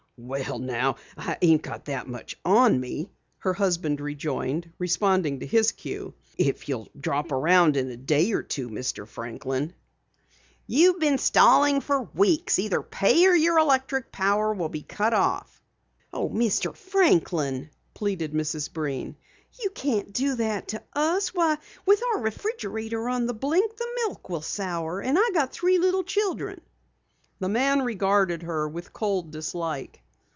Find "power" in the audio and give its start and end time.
14.11-14.53